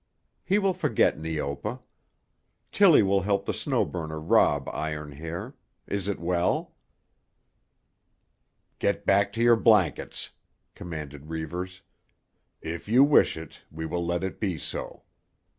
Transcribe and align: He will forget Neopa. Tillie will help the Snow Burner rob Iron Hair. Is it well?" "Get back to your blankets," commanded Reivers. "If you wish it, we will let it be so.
He 0.43 0.57
will 0.57 0.73
forget 0.73 1.19
Neopa. 1.19 1.79
Tillie 2.71 3.03
will 3.03 3.21
help 3.21 3.45
the 3.45 3.53
Snow 3.53 3.85
Burner 3.85 4.19
rob 4.19 4.67
Iron 4.73 5.11
Hair. 5.11 5.53
Is 5.85 6.07
it 6.07 6.19
well?" 6.19 6.73
"Get 8.79 9.05
back 9.05 9.31
to 9.33 9.43
your 9.43 9.57
blankets," 9.57 10.31
commanded 10.73 11.29
Reivers. 11.29 11.83
"If 12.63 12.87
you 12.89 13.03
wish 13.03 13.37
it, 13.37 13.61
we 13.69 13.85
will 13.85 14.03
let 14.03 14.23
it 14.23 14.39
be 14.39 14.57
so. 14.57 15.03